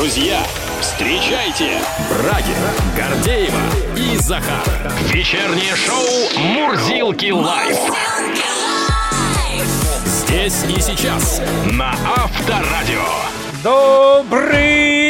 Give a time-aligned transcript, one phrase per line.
[0.00, 0.42] Друзья,
[0.80, 3.60] встречайте Брагина, Гордеева
[3.98, 4.64] и Захар.
[5.12, 7.76] Вечернее шоу «Мурзилки лайф».
[10.06, 11.42] Здесь и сейчас
[11.72, 13.04] на Авторадио.
[13.62, 15.09] Добрый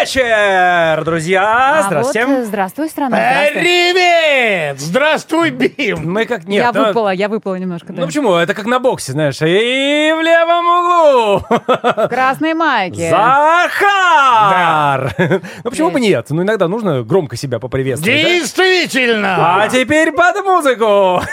[0.00, 1.78] вечер, друзья!
[1.78, 2.26] А Здравствуйте.
[2.26, 3.16] вот, э, здравствуй, страна.
[3.16, 3.60] здравствуй.
[3.62, 4.80] Привет!
[4.80, 6.12] Здравствуй, Бим!
[6.12, 6.64] Мы как нет.
[6.64, 8.02] Я ну, выпала, я выпала немножко, да.
[8.02, 8.34] Ну почему?
[8.34, 9.40] Это как на боксе, знаешь.
[9.42, 13.10] И в левом углу красной майке.
[13.10, 15.14] Захар!
[15.64, 16.26] Ну почему бы нет?
[16.30, 18.22] Ну иногда нужно громко себя поприветствовать.
[18.22, 18.28] да?
[18.28, 19.62] Действительно!
[19.62, 21.22] А теперь под музыку.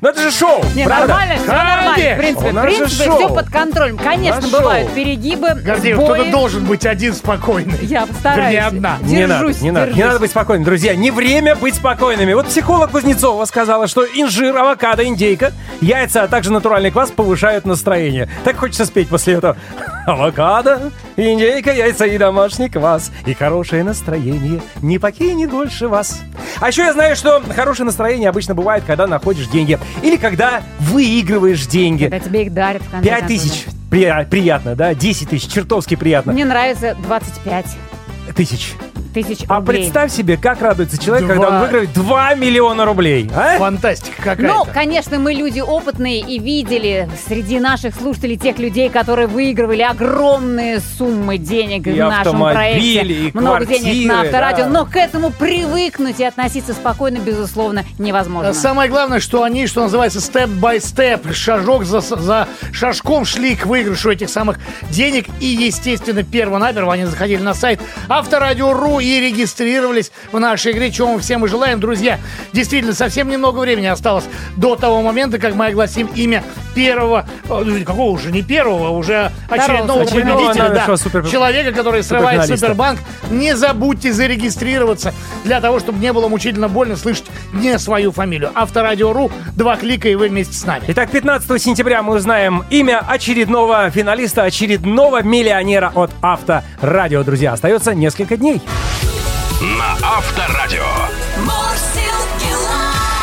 [0.00, 1.08] Ну это же шоу, Не, правда?
[1.08, 1.94] нормально, все нормально.
[1.94, 3.98] В принципе, в принципе, все под контролем.
[3.98, 7.78] Конечно, бывают перегибы, Гордеев, кто-то должен быть один спокойный.
[7.82, 8.52] Я постараюсь.
[8.52, 8.98] Вернее, одна.
[9.02, 10.06] Не надо, Держусь, не надо, не держусь.
[10.06, 10.94] надо быть спокойным, друзья.
[10.94, 12.34] Не время быть спокойными.
[12.34, 18.28] Вот психолог Кузнецова сказала, что инжир, авокадо, индейка, яйца, а также натуральный квас повышают настроение.
[18.44, 19.56] Так хочется спеть после этого.
[20.06, 23.10] Авокадо, индейка, яйца и домашний квас.
[23.24, 26.20] И хорошее настроение не покинет больше вас.
[26.60, 29.78] А еще я знаю, что хорошее настроение обычно бывает, когда находишь деньги.
[30.02, 32.04] Или когда выигрываешь деньги.
[32.04, 33.64] Когда тебе их дарят в конце Пять тысяч.
[33.94, 34.92] При- приятно, да?
[34.92, 35.48] 10 тысяч.
[35.52, 36.32] Чертовски приятно.
[36.32, 37.66] Мне нравится 25
[38.34, 38.74] Тысяч.
[39.14, 39.82] Тысяч А рублей.
[39.84, 41.34] представь себе, как радуется человек, Два.
[41.34, 43.30] когда он выиграет 2 миллиона рублей.
[43.34, 43.56] А?
[43.58, 44.42] Фантастика какая-то.
[44.54, 50.80] Ну, конечно, мы люди опытные и видели среди наших слушателей тех людей, которые выигрывали огромные
[50.98, 53.02] суммы денег И в нашем проекте.
[53.02, 54.64] и Много денег на квартиры, авторадио.
[54.64, 54.70] да.
[54.70, 58.52] Но к этому привыкнуть и относиться спокойно, безусловно, невозможно.
[58.52, 64.28] Самое главное, что они, что называется, степ-бай-степ, шажок за, за шажком шли к выигрышу этих
[64.28, 64.58] самых
[64.90, 65.26] денег.
[65.40, 71.20] И, естественно, перво-наперво они заходили на сайт Авторадио.ру и регистрировались в нашей игре, чего мы
[71.20, 71.80] всем и желаем.
[71.80, 72.18] Друзья,
[72.52, 74.24] действительно, совсем немного времени осталось
[74.56, 76.42] до того момента, как мы огласим имя
[76.74, 82.44] первого, э, какого уже, не первого, уже очередного Очередного победителя, да, супер- человека, который срывает.
[82.46, 83.00] Супербанк.
[83.30, 88.50] Не забудьте зарегистрироваться для того, чтобы не было мучительно больно слышать не свою фамилию.
[88.54, 90.84] Авторадио.ру, два клика, и вы вместе с нами.
[90.88, 97.22] Итак, 15 сентября мы узнаем имя очередного финалиста, очередного миллионера от Авторадио.
[97.22, 98.60] Друзья, остается несколько дней.
[100.06, 100.84] Авторадио.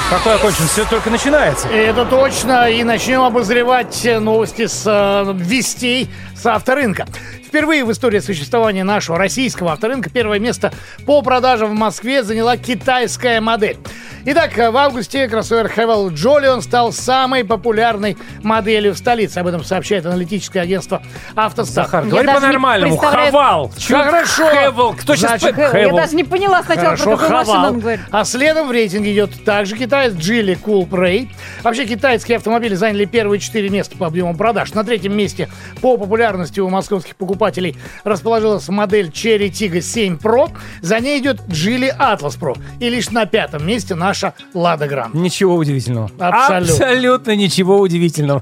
[0.10, 0.68] Какой окончен?
[0.68, 1.68] Все только начинается.
[1.70, 2.70] Это точно.
[2.70, 6.10] И начнем обозревать новости с э, вестей
[6.42, 7.06] с авторынка.
[7.46, 10.72] Впервые в истории существования нашего российского авторынка первое место
[11.06, 13.78] по продажам в Москве заняла китайская модель.
[14.24, 19.40] Итак, в августе кроссовер Хевел Джолион стал самой популярной моделью в столице.
[19.40, 21.02] Об этом сообщает аналитическое агентство
[21.36, 21.86] «Автостат».
[21.88, 22.94] Захар, говори по-нормальному.
[22.98, 23.72] представляю- Хавал.
[23.88, 24.50] Хорошо.
[24.50, 24.94] Хевел.
[24.94, 25.42] Кто сейчас...
[25.42, 27.72] Значит, Хэ- Я даже не поняла сначала, Хорошо, про какую машину хавал.
[27.74, 28.00] он говорит.
[28.12, 31.28] А следом в рейтинге идет также китаец Джили Cool Prey.
[31.64, 34.74] Вообще китайские автомобили заняли первые четыре места по объему продаж.
[34.74, 35.50] На третьем месте
[35.82, 36.31] по популярности
[36.62, 40.50] у московских покупателей расположилась модель Cherry Tiggo 7 Pro.
[40.82, 42.58] За ней идет Geely Atlas Pro.
[42.80, 45.10] И лишь на пятом месте наша Lada Grant.
[45.18, 46.10] Ничего удивительного.
[46.20, 46.74] Абсолютно.
[46.86, 48.42] Абсолютно ничего удивительного.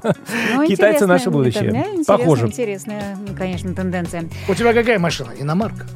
[0.54, 1.70] Ну, Китайцы наше будущее.
[1.70, 2.46] интересная, Похоже.
[2.46, 4.28] Интересная, конечно, тенденция.
[4.48, 5.32] У тебя какая машина?
[5.38, 5.86] Иномарка?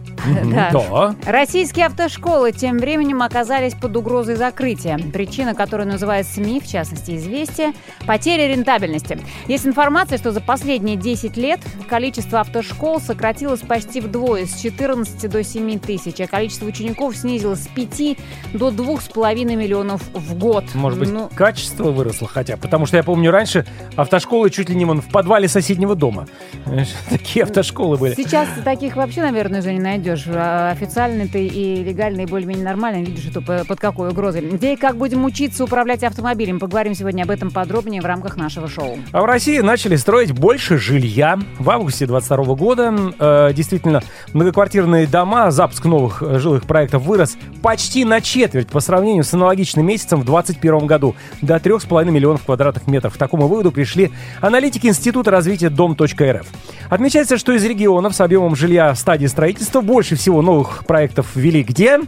[0.51, 0.71] Да.
[0.73, 1.15] Да.
[1.27, 4.99] Российские автошколы тем временем оказались под угрозой закрытия.
[5.13, 7.73] Причина, которую называют СМИ, в частности «Известия»–
[8.07, 9.19] потеря рентабельности.
[9.49, 15.43] Есть информация, что за последние 10 лет количество автошкол сократилось почти вдвое, с 14 до
[15.45, 18.17] 7 тысяч, а количество учеников снизилось с 5
[18.55, 20.65] до 2,5 миллионов в год.
[20.75, 22.57] Может быть, Ну, качество выросло хотя.
[22.57, 26.27] Потому что я помню раньше автошколы чуть ли не вон в подвале соседнего дома.
[27.11, 28.15] Такие автошколы были.
[28.15, 30.14] Сейчас таких вообще, наверное, уже не найдешь.
[30.29, 33.05] А Официальный ты и легальный более-менее нормально.
[33.05, 34.43] Видишь, что по- под какой угрозой.
[34.43, 36.59] Где и как будем учиться управлять автомобилем?
[36.59, 38.99] Поговорим сегодня об этом подробнее в рамках нашего шоу.
[39.13, 41.39] А в России начали строить больше жилья.
[41.59, 48.05] В августе 22 года э, действительно многоквартирные дома, запуск новых э, жилых проектов вырос почти
[48.05, 53.15] на четверть по сравнению с аналогичным месяцем в 2021 году до 3,5 миллионов квадратных метров.
[53.15, 54.11] К такому выводу пришли
[54.41, 56.47] аналитики Института развития Дом.рф.
[56.91, 61.63] Отмечается, что из регионов с объемом жилья в стадии строительства больше всего новых проектов ввели
[61.63, 62.01] где?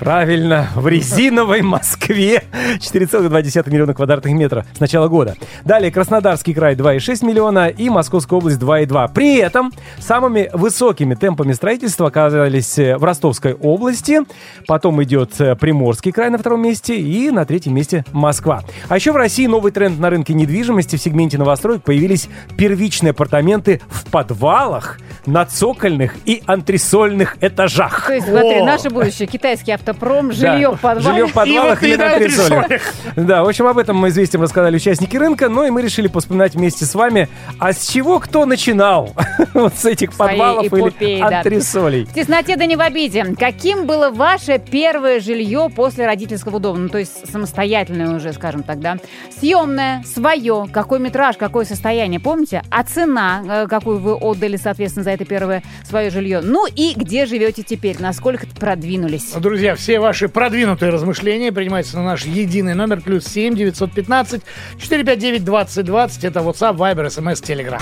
[0.00, 2.42] Правильно, в резиновой Москве
[2.78, 5.34] 4,2 миллиона квадратных метров с начала года.
[5.66, 9.12] Далее Краснодарский край 2,6 миллиона и Московская область 2,2.
[9.12, 14.20] При этом самыми высокими темпами строительства оказались э, в Ростовской области,
[14.66, 18.62] потом идет э, Приморский край на втором месте и на третьем месте Москва.
[18.88, 23.82] А еще в России новый тренд на рынке недвижимости в сегменте новостроек появились первичные апартаменты
[23.90, 28.06] в подвалах на цокольных и антресольных этажах.
[28.06, 28.64] То есть, смотри, О.
[28.64, 29.28] наше будущее.
[29.28, 30.34] Китайский автопром, Да.
[30.34, 31.00] жилье в подвале.
[31.02, 32.82] Жилье в подвалах И или на антресолях.
[33.16, 36.54] Да, в общем, об этом мы известием рассказали участники рынка, но и мы решили поспоминать
[36.54, 37.28] вместе с вами,
[37.58, 39.14] а с чего кто начинал?
[39.54, 41.38] Вот с этих Своей подвалов эпопеи, или да.
[41.38, 42.04] антресолей.
[42.04, 43.34] В тесноте да не в обиде.
[43.38, 46.78] Каким было ваше первое жилье после родительского дома?
[46.78, 48.98] Ну, то есть самостоятельное уже, скажем так, да?
[49.38, 52.62] Съемное, свое, какой метраж, какое состояние, помните?
[52.70, 56.40] А цена, э, какую вы отдали, соответственно, за это первое свое жилье?
[56.42, 57.96] Ну и где живете теперь?
[57.98, 59.32] Насколько продвинулись?
[59.32, 64.42] Друзья, все ваши продвинутые размышления принимаются на наш единый номер плюс 7 915
[64.78, 66.24] 459 2020.
[66.24, 67.80] Это WhatsApp, Viber, SMS, Telegram.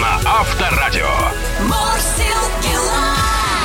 [0.00, 1.08] На Авторадио.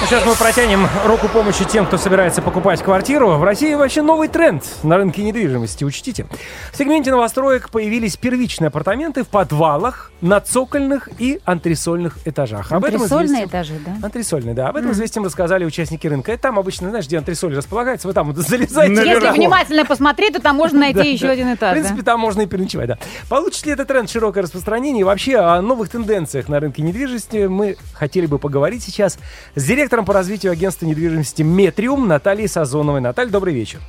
[0.01, 3.31] Ну, Сейчас мы протянем руку помощи тем, кто собирается покупать квартиру.
[3.37, 6.25] В России вообще новый тренд на рынке недвижимости, учтите.
[6.71, 12.71] В сегменте новостроек появились первичные апартаменты в подвалах, на цокольных и антресольных этажах.
[12.73, 14.05] Об этом Антресольные известием- этажи, да?
[14.05, 14.67] Антресольные, да.
[14.69, 16.33] Об этом известием рассказали участники рынка.
[16.33, 18.93] И там обычно, знаешь, где антресоль располагается, вы там вот залезаете.
[18.93, 19.25] Наверху.
[19.25, 21.33] Если внимательно посмотреть, то там можно найти Да, еще да.
[21.33, 21.71] один В этаж.
[21.73, 22.97] принципе, там можно и переночевать, да.
[23.29, 25.01] Получит ли этот тренд широкое распространение?
[25.01, 29.17] И вообще о новых тенденциях на рынке недвижимости мы хотели бы поговорить сейчас
[29.55, 33.01] с директором по развитию агентства недвижимости «Метриум» Натальей Сазоновой.
[33.01, 33.79] Наталья, добрый вечер.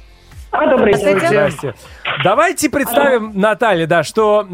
[0.52, 1.20] А, добрый Здравствуйте.
[1.20, 1.28] день.
[1.28, 1.74] Здрасте.
[2.24, 4.46] Давайте представим, Наталья, да, что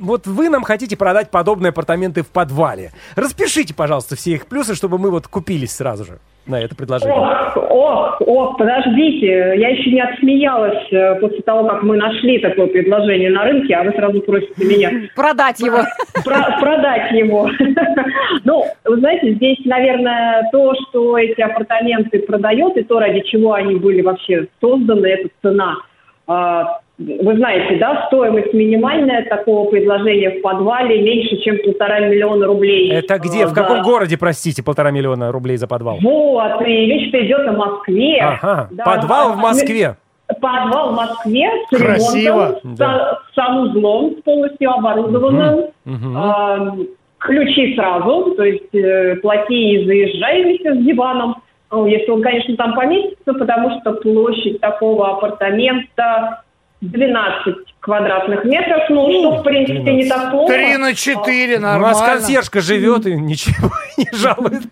[0.00, 2.92] вот вы нам хотите продать подобные апартаменты в подвале.
[3.14, 7.14] Распишите, пожалуйста, все их плюсы, чтобы мы вот купились сразу же на это предложение.
[7.16, 9.26] Ох, ох, ох, подождите,
[9.56, 13.82] я еще не отсмеялась э, после того, как мы нашли такое предложение на рынке, а
[13.84, 15.78] вы сразу просите меня Продать его.
[16.24, 17.50] про- продать его.
[18.44, 23.76] Ну, вы знаете, здесь, наверное, то, что эти апартаменты продает, и то, ради чего они
[23.76, 25.76] были вообще созданы, это цена.
[26.98, 32.90] А, Вы знаете, да, стоимость минимальная такого предложения в подвале меньше, чем полтора миллиона рублей.
[32.90, 33.44] Это где?
[33.44, 33.82] А, В каком да.
[33.82, 35.98] городе, простите, полтора миллиона рублей за подвал?
[36.00, 38.20] Вот, и речь-то идет о Москве.
[38.20, 39.36] Ага, Да, подвал в.
[39.38, 39.96] Москве.
[40.40, 42.58] Подвал в Москве с Красиво.
[42.62, 43.18] ремонтом, Да.
[43.30, 45.66] с санузлом, полностью оборудованным.
[45.84, 46.16] Мгм.
[46.16, 46.76] А,
[47.18, 51.36] ключи сразу, то есть э, плати и заезжай вместе с диваном.
[51.70, 56.42] Ну, если он, конечно, там поместится, потому что площадь такого апартамента
[56.80, 60.08] 12 квадратных метров, ну, что, в принципе, не 12.
[60.10, 60.52] так плохо.
[60.52, 61.88] Три на четыре, У нормально.
[61.88, 64.62] нас консьержка живет и ничего не жалует.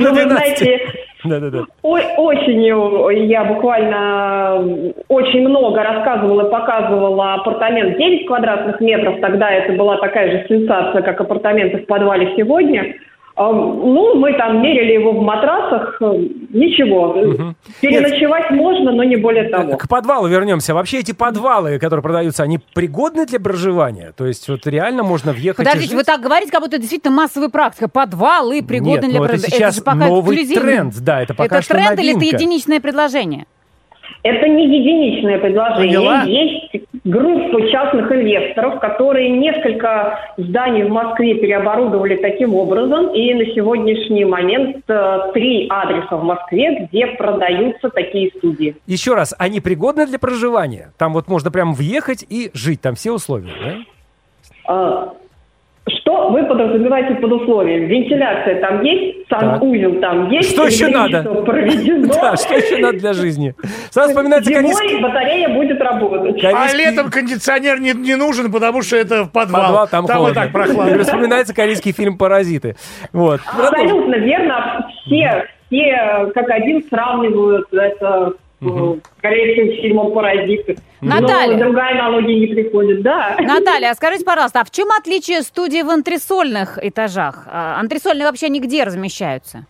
[0.00, 0.30] Ну, вы 12.
[0.30, 0.80] знаете,
[1.24, 1.64] Да-да-да.
[1.82, 4.64] Ой, осенью я буквально
[5.08, 9.20] очень много рассказывала и показывала апартамент 9 квадратных метров.
[9.20, 12.94] Тогда это была такая же сенсация, как апартаменты в подвале сегодня.
[13.38, 15.98] А, Ну, мы там мерили его в матрасах.
[16.00, 16.04] э,
[16.54, 17.12] Ничего.
[17.82, 19.76] Переночевать можно, но не более того.
[19.76, 20.72] К подвалу вернемся.
[20.74, 24.12] Вообще эти подвалы, которые продаются, они пригодны для проживания?
[24.16, 25.98] То есть вот реально можно въехать и Подождите, жить?
[25.98, 27.88] вы так говорите, как будто это действительно массовая практика.
[27.88, 30.62] Подвалы пригодны Нет, для ну это сейчас же пока новый эксклюзивно.
[30.70, 32.36] тренд, да, это пока Это что тренд или это новинка.
[32.36, 33.44] единичное предложение?
[34.22, 35.98] Это не единичное предложение.
[35.98, 36.22] Поняла.
[36.22, 43.14] Есть группа частных инвесторов, которые несколько зданий в Москве переоборудовали таким образом.
[43.14, 48.76] И на сегодняшний момент э, три адреса в Москве, где продаются такие студии.
[48.86, 50.92] Еще раз, они пригодны для проживания?
[50.98, 53.52] Там вот можно прям въехать и жить, там все условия,
[54.66, 55.12] да?
[55.88, 57.86] Что вы подразумеваете под условием?
[57.86, 60.50] Вентиляция там есть, санузел там есть.
[60.50, 61.22] Что еще надо?
[61.42, 62.12] проведено.
[62.20, 63.54] Да, что еще надо для жизни?
[63.90, 66.42] Сразу вспоминается Зимой батарея будет работать.
[66.44, 69.62] А летом кондиционер не, не нужен, потому что это подвал.
[69.62, 70.34] Подвал, там, и холодно.
[70.34, 71.04] так прохладно.
[71.04, 72.74] Вспоминается корейский фильм «Паразиты».
[73.12, 73.40] Вот.
[73.46, 74.88] Абсолютно верно.
[75.04, 78.32] Все, все как один сравнивают это
[78.66, 80.76] э, с корейским фильмом «Паразиты».
[81.00, 81.56] Наталья.
[81.56, 83.36] Но другая аналогия не приходит, да.
[83.38, 87.46] Наталья, а скажите, пожалуйста, а в чем отличие студии в антресольных этажах?
[87.50, 89.66] А, Антресольные вообще нигде размещаются?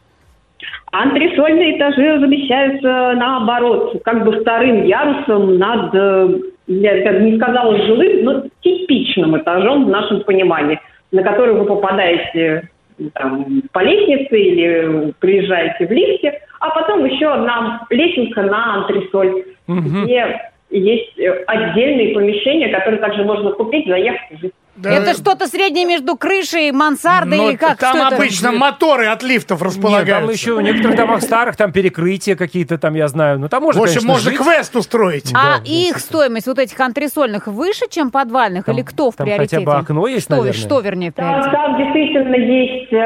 [0.93, 6.29] Антресольные этажи размещаются наоборот, как бы вторым ярусом над, э,
[6.69, 11.67] я как бы не сказала жилым, но типичным этажом в нашем понимании, на который вы
[11.67, 12.71] попадаете
[13.15, 20.51] там, по лестнице или приезжаете в лифте, а потом еще одна лестница на антресоль, где
[20.71, 24.55] есть э, отдельные помещения, которые также можно купить, заехать и жить.
[24.76, 24.90] Да.
[24.90, 27.78] Это что-то среднее между крышей, мансардой Но или как?
[27.78, 28.16] Там Что это?
[28.16, 30.26] обычно моторы от лифтов Нет, располагаются.
[30.26, 33.38] там еще в некоторых домах старых там перекрытия какие-то там, я знаю.
[33.38, 34.38] Ну, там можно, В общем, конечно, можно жить.
[34.40, 35.30] квест устроить.
[35.35, 38.66] А Да, их стоимость вот этих антресольных выше, чем подвальных?
[38.66, 39.56] Там- или кто в там приоритете?
[39.56, 40.52] хотя бы окно есть, что, наверное?
[40.61, 41.56] Что, вернее, в Там, приоритете?
[41.56, 42.97] там действительно есть э,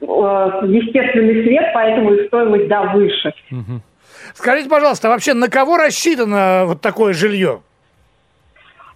[0.00, 3.32] э, естественный свет, поэтому и стоимость, да, выше.
[4.34, 7.60] Скажите, пожалуйста, а вообще на кого рассчитано вот такое жилье?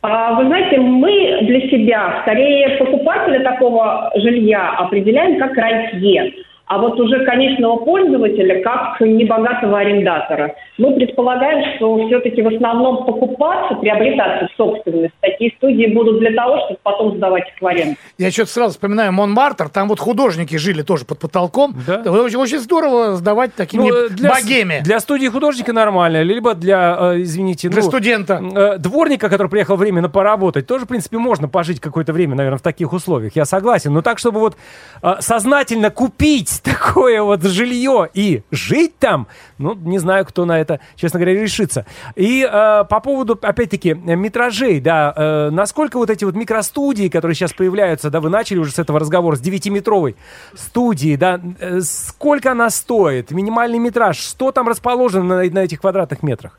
[0.07, 6.99] А, Вы знаете, мы для себя скорее покупателя такого жилья определяем как рантье, а вот
[6.99, 10.55] уже конечного пользователя как небогатого арендатора.
[10.79, 16.59] Мы предполагаем, что все-таки в основном покупаться, приобретаться в собственность такие студии будут для того,
[16.65, 17.97] чтобы потом сдавать их в аренду.
[18.19, 21.75] Я что-то сразу вспоминаю Монмартр, там вот художники жили тоже под потолком.
[21.87, 22.01] Да.
[22.11, 24.81] Очень, очень здорово сдавать такими Ну, для, богеми.
[24.83, 28.43] для студии художника нормально, либо для, э, извините, Для ну, студента.
[28.43, 32.63] э, дворника, который приехал временно поработать, тоже, в принципе, можно пожить какое-то время, наверное, в
[32.63, 33.37] таких условиях.
[33.37, 33.93] Я согласен.
[33.93, 34.57] Но так, чтобы вот
[35.03, 39.27] э, сознательно купить такое вот жилье и жить там,
[39.59, 41.87] ну, не знаю, кто на это, честно говоря, решится.
[42.15, 47.53] И э, по поводу, опять-таки, метражей, да, э, насколько вот эти вот микростудии, которые сейчас
[47.53, 50.17] появляются, да, вы начали уже с этого разговора, с 9-метровой
[50.55, 56.23] студии, да, э, сколько она стоит, минимальный метраж, что там расположено на, на этих квадратных
[56.23, 56.59] метрах?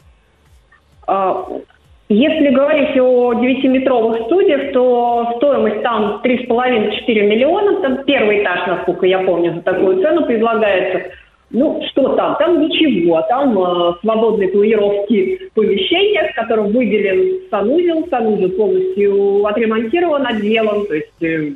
[2.08, 7.82] Если говорить о 9-метровых студиях, то стоимость там 3,5-4 миллиона.
[7.82, 11.12] Там первый этаж, насколько я помню, за такую цену предлагается.
[11.50, 12.36] Ну, что там?
[12.38, 13.22] Там ничего.
[13.28, 18.08] Там э, свободные планировки помещения, в котором выделен санузел.
[18.10, 20.86] Санузел полностью отремонтирован, отделан.
[20.86, 21.54] То есть э,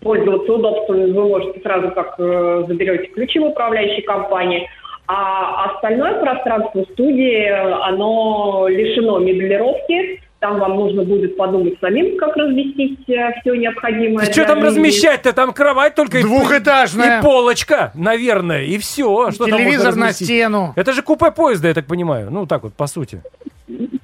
[0.00, 4.66] пользоваться удобствами вы можете сразу, как э, заберете ключи в управляющей компании.
[5.14, 10.20] А остальное пространство студии, э, оно лишено меблировки.
[10.40, 14.24] Там вам нужно будет подумать самим, как разместить все необходимое.
[14.24, 15.32] Что там размещать-то?
[15.32, 17.20] Там кровать только и- Двухэтажная.
[17.20, 19.30] И полочка, наверное, и все.
[19.30, 20.72] Что Телевизор на стену.
[20.76, 22.28] Это же купе поезда, я так понимаю.
[22.30, 23.22] Ну, так вот, по сути.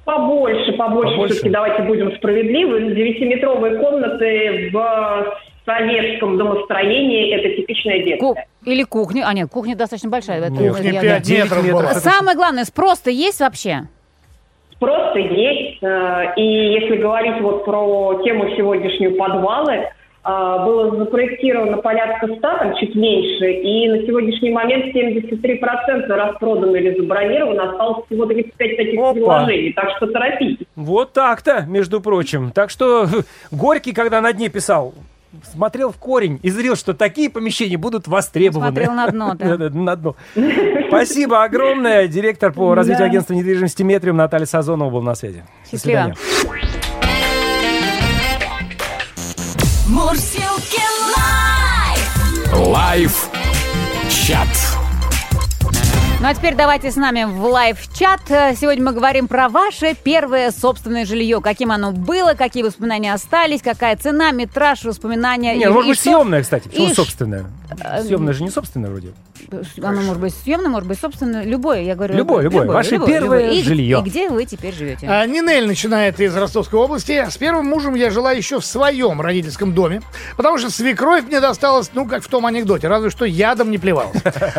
[0.05, 1.33] Побольше, побольше, Побольше?
[1.33, 2.93] все-таки давайте будем справедливы.
[2.95, 5.39] Девятиметровые комнаты в
[5.77, 8.33] советском домостроении– это типичное детство.
[8.33, 9.23] Ку- Или кухня.
[9.27, 10.39] А нет, кухня достаточно большая.
[10.39, 11.33] Это- Нет, это не я- пять да.
[11.35, 11.93] метров Девять была.
[11.95, 13.83] Самое главное, спрос-то есть вообще?
[14.79, 15.79] Просто есть.
[15.83, 19.85] э, И если говорить вот про тему сегодняшнюю подвалы, э,
[20.23, 27.71] было запроектировано порядка 100, там чуть меньше, и на сегодняшний момент 73% распродано или забронировано,
[27.71, 29.13] осталось всего 35 таких Опа.
[29.13, 30.65] предложений, так что торопитесь.
[30.77, 32.51] Вот так-то, между прочим.
[32.51, 33.05] Так что
[33.51, 34.93] Горький, когда на дне писал,
[35.53, 38.67] смотрел в корень и зрел, что такие помещения будут востребованы.
[38.67, 39.57] Смотрел на дно, да.
[39.69, 40.15] На дно.
[40.87, 42.07] Спасибо огромное.
[42.07, 43.09] Директор по развитию Да.
[43.11, 45.43] агентства недвижимости Метриум Наталья Сазонова был на связи.
[45.63, 46.13] До Счастливо.
[46.13, 46.15] свидания.
[49.87, 50.81] Мурзилки
[51.17, 52.67] live!
[52.67, 53.29] Live
[54.09, 54.47] chat.
[56.21, 58.19] Ну а теперь давайте с нами в live chat.
[58.29, 61.39] Э, Сегодня мы говорим про ваше первое собственное жилье.
[61.39, 65.55] Каким оно было, какие воспоминания остались, какая цена, метраж, воспоминания.
[65.55, 66.67] Не, и- может и быть, что- съемная, кстати.
[66.67, 67.45] Почему и ш- собственная?
[68.05, 69.13] Съемная же не собственная вроде.
[69.81, 71.45] Оно может быть съемное, может быть собственное.
[71.45, 72.13] Любое, я говорю.
[72.15, 72.67] Любое, любое.
[72.67, 73.99] Ваше первое И- жилье.
[73.99, 75.07] И где вы теперь живете?
[75.09, 77.25] А, Нинель начинает из Ростовской области.
[77.29, 80.01] С первым мужем я жила еще в своем родительском доме,
[80.35, 84.17] потому что свекровь мне досталась, ну, как в том анекдоте, разве что ядом не плевалась.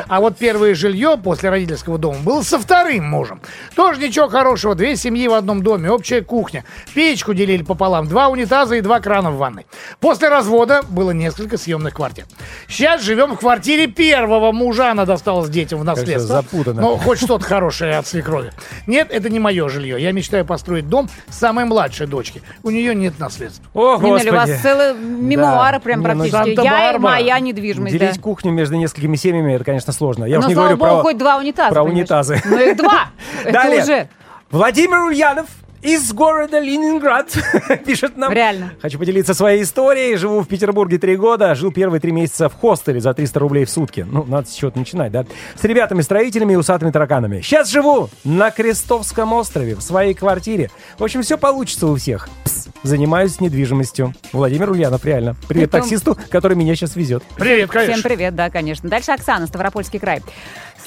[0.09, 3.41] А вот первое жилье после родительского дома было со вторым мужем.
[3.77, 4.75] Тоже ничего хорошего.
[4.75, 6.65] Две семьи в одном доме, общая кухня.
[6.95, 9.67] Печку делили пополам, два унитаза и два крана в ванной.
[10.01, 12.25] После развода было несколько съемных квартир.
[12.69, 16.43] Сейчас живем в квартире первого мужа, она досталась детям в наследство.
[16.43, 16.81] запутанно.
[16.81, 18.53] Но хоть что-то хорошее от свекрови.
[18.87, 20.01] Нет, это не мое жилье.
[20.01, 22.43] Я мечтаю построить дом самой младшей дочки.
[22.63, 23.65] У нее нет наследства.
[23.75, 24.29] О, Нина, господи.
[24.29, 25.81] у вас целые мемуары Да.
[25.81, 26.65] прям ну, практически.
[26.65, 28.07] Я и моя недвижимость, да.
[28.07, 30.25] Делить кухню между несколькими семьями, это, конечно, сложно.
[30.25, 31.03] Я Но, уж не слава говорю богу, про...
[31.03, 31.71] хоть два унитаза.
[31.75, 31.99] про понимаешь?
[32.01, 32.43] унитазы.
[32.45, 33.09] Ну их два.
[33.45, 33.83] Далее.
[33.83, 34.09] уже.
[34.51, 35.47] Владимир Ульянов
[35.83, 37.29] из города Ленинград
[37.87, 38.31] пишет нам.
[38.33, 38.73] Реально.
[38.83, 40.17] Хочу поделиться своей историей.
[40.17, 41.55] Живу в Петербурге три года.
[41.55, 44.07] Жил первые три месяца в хостеле за 300 рублей в сутки.
[44.07, 45.25] Ну, надо с чего-то начинать, да?
[45.59, 47.41] С ребятами-строителями и усатыми тараканами.
[47.41, 50.71] Сейчас живу на Крестовском острове, в своей квартире.
[50.99, 52.29] В общем, все получится у всех.
[52.45, 54.13] Пс, занимаюсь недвижимостью.
[54.35, 55.35] Владимир Ульянов, реально.
[55.49, 57.23] Привет Притом- таксисту, который меня сейчас везет.
[57.37, 57.95] Привет, конечно.
[57.95, 58.87] Всем привет, да, конечно.
[58.91, 60.21] Дальше Оксана, Ставропольский край.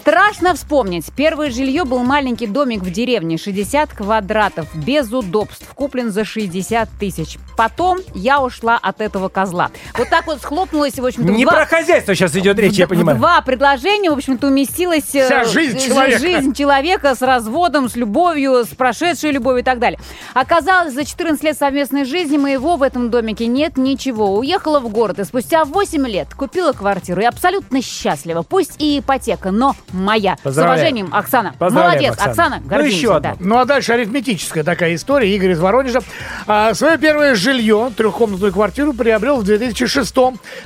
[0.08, 1.06] Страшно вспомнить.
[1.16, 7.38] Первое жилье был маленький домик в деревне, 60 квадратов, без удобств, куплен за 60 тысяч.
[7.56, 9.72] Потом я ушла от этого козла.
[9.98, 13.18] Вот так вот схлопнулась, в общем-то, Не два- про хозяйство сейчас идет речь, я понимаю.
[13.18, 16.20] два предложения, в общем-то, уместилась э, Вся жизнь жи- человека.
[16.20, 20.02] жизнь человека с разводом, с любовью, с прошедшей любовью и так далее.
[20.34, 24.36] Оказалось, за 14 лет совместной жизни моего в этом домике нет ничего.
[24.38, 28.42] Уехала в город и спустя 8 лет купила квартиру и абсолютно счастлива.
[28.42, 30.38] Пусть и ипотека, но моя.
[30.44, 31.56] С уважением, Оксана.
[31.60, 32.32] Молодец, Оксана.
[32.32, 32.62] Оксана.
[32.70, 33.32] Ну, еще да.
[33.32, 33.48] одну.
[33.48, 35.34] Ну а дальше арифметическая такая история.
[35.36, 36.02] Игорь из Воронежа.
[36.48, 40.16] А, свое первое жилье, трехкомнатную квартиру, приобрел в 2006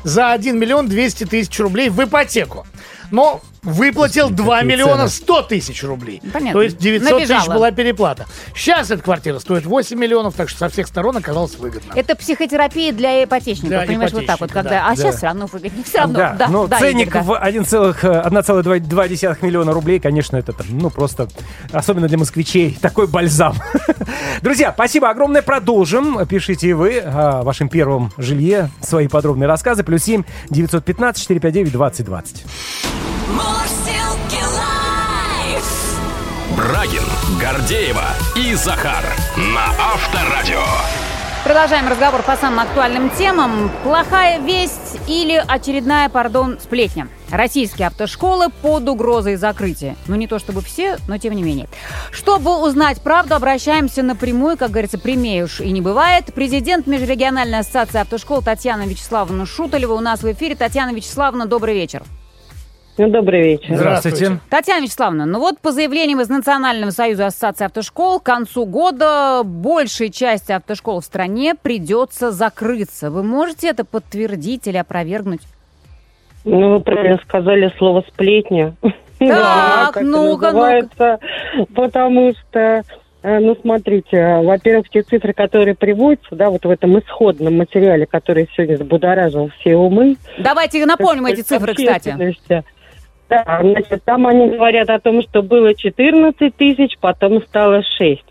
[0.03, 2.65] за 1 миллион 200 тысяч рублей в ипотеку.
[3.11, 5.09] Но выплатил 2 какие миллиона цены.
[5.09, 6.21] 100 тысяч рублей.
[6.33, 6.53] Понятно.
[6.53, 7.53] То есть 900 тысяч Набежала.
[7.53, 8.25] была переплата.
[8.55, 11.91] Сейчас эта квартира стоит 8 миллионов, так что со всех сторон оказалось выгодно.
[11.95, 14.87] Это психотерапия для ипотечников, Для понимаешь, вот так вот, ипотечника, когда, да.
[14.89, 15.17] а сейчас Да.
[15.17, 17.23] все равно выгоднее, все равно, Да, да, ну да, ценник Игорь, да.
[17.23, 21.27] в 1,2 миллиона рублей, конечно, это там, ну просто,
[21.71, 23.55] особенно для москвичей, такой бальзам.
[24.41, 26.25] Друзья, спасибо огромное, продолжим.
[26.27, 29.83] Пишите и вы о вашем первом жилье свои подробные рассказы.
[29.83, 32.45] Плюс 7 915 459 2020.
[33.29, 35.97] Мурзилки лайф.
[36.55, 37.03] Брагин,
[37.39, 39.03] Гордеева и Захар
[39.37, 41.06] на Авторадио.
[41.47, 43.71] Продолжаем разговор по самым актуальным темам.
[43.81, 47.07] Плохая весть или очередная, пардон, сплетня.
[47.31, 49.95] Российские автошколы под угрозой закрытия.
[50.07, 51.69] Ну, не то чтобы все, но тем не менее.
[52.11, 56.25] Чтобы узнать правду, обращаемся напрямую, как говорится, прямее уж и не бывает.
[56.35, 60.53] Президент Межрегиональной ассоциации автошкол Татьяна Вячеславовна Шуталева у нас в эфире.
[60.53, 62.03] Татьяна Вячеславовна, добрый вечер.
[62.97, 63.75] Ну, добрый вечер.
[63.75, 64.39] Здравствуйте.
[64.49, 70.09] Татьяна Вячеславовна, ну вот по заявлениям из Национального союза ассоциации автошкол, к концу года большей
[70.09, 73.11] части автошкол в стране придется закрыться.
[73.11, 75.41] Вы можете это подтвердить или опровергнуть?
[76.43, 78.73] Ну, вы правильно сказали слово «сплетня».
[79.19, 81.19] Так, как это ну-ка, называется,
[81.73, 82.83] Потому что,
[83.23, 88.05] э, ну, смотрите, э, во-первых, те цифры, которые приводятся, да, вот в этом исходном материале,
[88.05, 90.17] который сегодня взбудоражил все умы.
[90.37, 92.15] Давайте напомним эти цифры, кстати.
[93.29, 98.23] Да, значит, там они говорят о том, что было 14 тысяч, потом стало 6.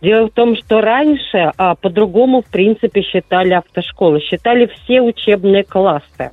[0.00, 4.20] Дело в том, что раньше а, по-другому, в принципе, считали автошколы.
[4.20, 6.32] Считали все учебные классы.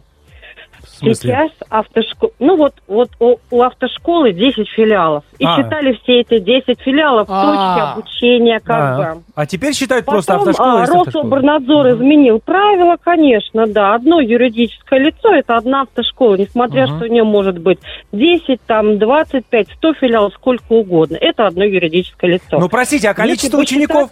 [0.92, 1.32] В смысле?
[1.34, 2.32] Сейчас автошкол...
[2.40, 5.24] Ну вот, вот у, у автошколы 10 филиалов.
[5.38, 5.56] И А.
[5.58, 7.44] считали все эти 10 филиалов А.
[7.46, 9.22] точки обучения как А, бы.
[9.36, 10.82] а теперь считают просто Потом автошколы.
[10.82, 11.06] а.
[11.06, 13.94] Рособорнадзор изменил правила, конечно, да.
[13.96, 16.96] Одно юридическое лицо– это одна автошкола, несмотря Мгм.
[16.98, 17.80] что у нее может быть
[18.12, 21.18] 10, там, 25, 100 филиалов, сколько угодно.
[21.20, 22.60] Это одно юридическое лицо.
[22.60, 24.10] Ну, простите, а количество Если учеников...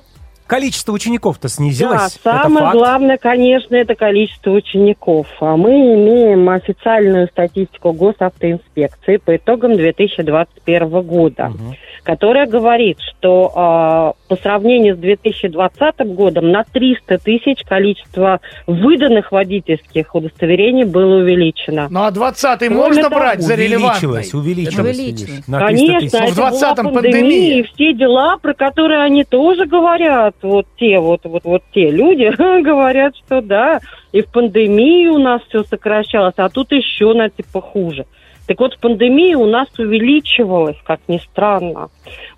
[0.48, 2.16] Количество учеников-то Да, снизилось.
[2.24, 2.78] это самое факт.
[2.78, 5.28] главное, конечно, это количество учеников.
[5.40, 11.76] А мы имеем официальную статистику госавтоинспекции по итогам 2021 года, Мгм.
[12.04, 20.14] которая говорит, что а, по сравнению с 2020 годом на 300 тысяч количество выданных водительских
[20.14, 21.88] удостоверений было увеличено.
[21.90, 24.10] Ну а 20-й Кроме можно того, брать за релевантный?
[24.10, 24.80] Увеличилось, увеличилось.
[24.80, 25.30] Увеличилось.
[25.30, 26.20] видишь, на 300 Конечно.
[26.20, 27.60] Ну, в это была 20-м пандемия, пандемия.
[27.60, 32.32] и все дела, про которые они тоже говорят, вот те, вот, вот, вот те люди
[32.62, 33.80] говорят, что да,
[34.12, 38.06] и в пандемии у нас все сокращалось, а тут еще на типа хуже.
[38.48, 41.90] Так вот, в пандемии у нас увеличивалось, как ни странно,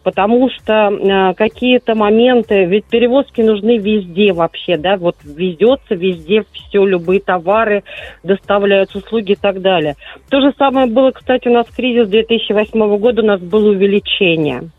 [0.03, 6.85] потому что э, какие-то моменты, ведь перевозки нужны везде вообще, да, вот везется везде все,
[6.85, 7.83] любые товары
[8.23, 9.95] доставляются, услуги и так далее.
[10.29, 14.69] То же самое было, кстати, у нас кризис 2008 года, у нас было увеличение.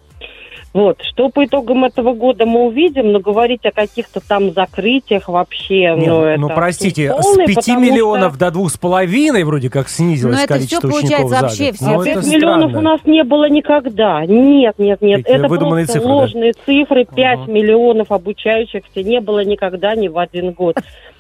[0.79, 5.93] Вот, что по итогам этого года мы увидим, но говорить о каких-то там закрытиях вообще,
[5.97, 9.43] Не, ну, ну, это простите, полный, с 5 потому миллионов что до двух с половиной
[9.43, 11.75] вроде как снизилось Но это количество всё учеников получается за вообще год.
[11.75, 12.79] все Ну, это 5 миллионов странно.
[12.79, 14.25] у нас не было никогда.
[14.25, 15.25] Нет, нет, нет.
[15.25, 16.15] Какие Это выдуманные просто цифры, да?
[16.15, 17.05] ложные цифры.
[17.13, 17.51] 5 Ага.
[17.51, 20.77] миллионов обучающихся не было никогда ни в один год.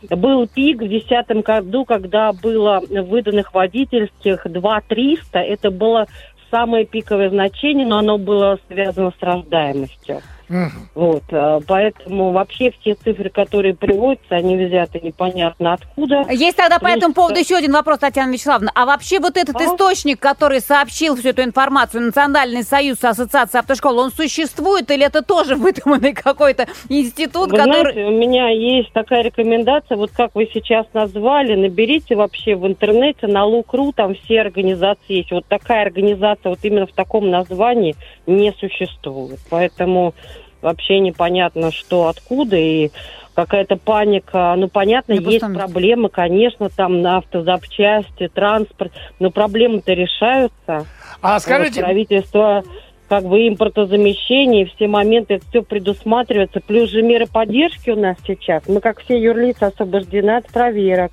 [0.09, 5.41] Был пик в 2010 году, когда было выданных водительских 2 300.
[5.41, 6.07] Это было
[6.51, 10.21] самое пиковое значение, но оно было связано с рождаемостью.
[10.49, 10.89] Мгм.
[10.95, 16.25] Вот, э, поэтому вообще все цифры, которые приводятся, они взяты непонятно откуда.
[16.31, 18.71] Есть тогда по этому поводу э, еще один вопрос, Татьяна Вячеславовна.
[18.75, 19.65] А вообще вот этот А?
[19.65, 25.55] источник, который сообщил всю эту информацию, Национальный союз ассоциации автошкол, он существует или это тоже
[25.57, 27.93] выдуманный какой-то институт, Вы который...
[27.93, 33.27] знаете, у меня есть такая рекомендация, вот как вы сейчас назвали, наберите вообще в интернете
[33.27, 35.31] на Лукру, там все организации есть.
[35.31, 39.41] Вот такая организация вот именно в таком названии не существует.
[39.51, 40.15] Поэтому
[40.63, 42.91] вообще непонятно, что откуда, и
[43.35, 44.55] какая-то паника.
[44.57, 45.59] Ну, понятно, На есть месте.
[45.59, 50.87] проблемы, конечно, там на автозапчасти, транспорт, но проблемы-то решаются.
[51.23, 52.65] А Вот скажите, правительство
[53.09, 56.61] как бы импортозамещение, все моменты, это все предусматривается.
[56.61, 58.65] Плюс же меры поддержки у нас сейчас.
[58.69, 61.13] Мы, как все юрлица, освобождены от проверок.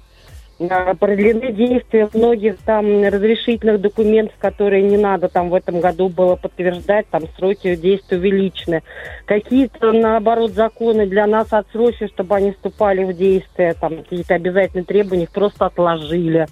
[0.58, 7.08] Продлены действия многих там разрешительных документов, которые не надо там в этом году было подтверждать,
[7.10, 8.82] там сроки действия увеличены.
[9.26, 15.24] Какие-то, наоборот, законы для нас отсрочили, чтобы они вступали в действие, там какие-то обязательные требования
[15.24, 16.48] их просто отложили.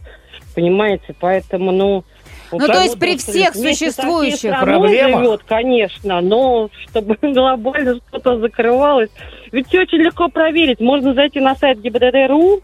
[0.53, 1.15] Понимаете?
[1.19, 2.03] Поэтому, ну...
[2.51, 5.23] Ну, то есть при всех существующих проблемах.
[5.23, 9.09] живет, конечно, но чтобы глобально что-то закрывалось.
[9.51, 10.79] Ведь все очень легко проверить.
[10.79, 12.61] Можно зайти на сайт ГИБДД.ру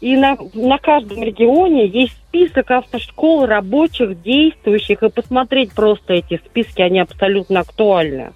[0.00, 6.82] И на, на каждом регионе есть список автошкол рабочих, действующих, и посмотреть просто эти списки,
[6.82, 8.32] они абсолютно актуальны.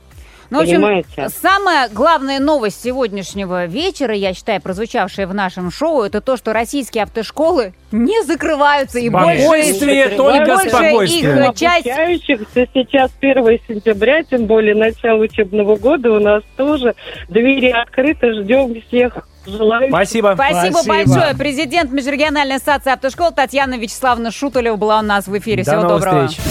[0.50, 1.28] Ну, в общем, Понимаете?
[1.28, 7.04] самая главная новость сегодняшнего вечера, я считаю, прозвучавшая в нашем шоу, это то, что российские
[7.04, 9.42] автошколы не закрываются и больше...
[9.42, 11.48] Спокойствие, только больше спокойствие.
[11.48, 11.86] их часть...
[11.86, 16.94] Обучающихся сейчас 1 сентября, тем более начало учебного года, у нас тоже
[17.28, 19.90] двери открыты, ждем всех желающих.
[19.94, 20.32] Спасибо.
[20.34, 21.14] Спасибо, Спасибо.
[21.14, 21.36] большое.
[21.36, 25.62] Президент Межрегиональной ассоциации автошкол Татьяна Вячеславовна Шутулева была у нас в эфире.
[25.62, 26.26] До Всего доброго.
[26.28, 26.44] встреч.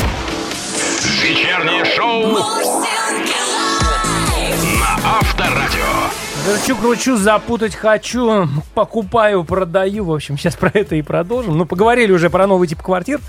[1.21, 2.68] Вечернее шоу
[5.19, 5.83] Авторадио.
[6.47, 10.05] Верчу, кручу, запутать хочу, покупаю, продаю.
[10.05, 11.57] В общем, сейчас про это и продолжим.
[11.57, 13.19] Ну, поговорили уже про новый тип квартир.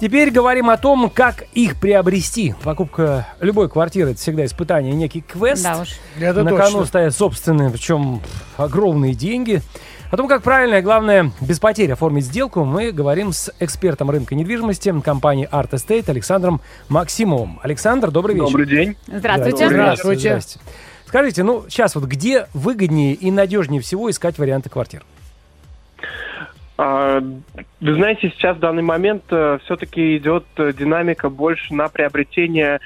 [0.00, 2.54] Теперь говорим о том, как их приобрести.
[2.62, 5.62] Покупка любой квартиры– это всегда испытание, некий квест.
[5.62, 5.88] Да уж.
[6.18, 6.66] Это На точно.
[6.66, 8.20] кону стоят собственные, причем
[8.58, 9.62] огромные деньги.
[10.10, 14.34] О том, как правильно и, главное, без потерь оформить сделку, мы говорим с экспертом рынка
[14.34, 17.60] недвижимости компании Art Estate Александром Максимовым.
[17.62, 18.46] Александр, добрый вечер.
[18.48, 18.96] Добрый день.
[19.06, 19.68] Здравствуйте.
[19.68, 20.28] Здравствуйте.
[20.28, 20.60] Здрасте.
[21.10, 25.02] Скажите, ну, сейчас вот где выгоднее и надежнее всего искать варианты квартир?
[26.78, 27.20] А,
[27.80, 32.78] Вы знаете, сейчас в данный момент все-таки идет э, динамика больше на приобретение